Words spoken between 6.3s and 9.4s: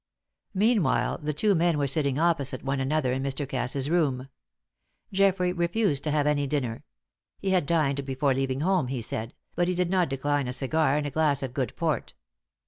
dinner; he had dined before leaving home, he said,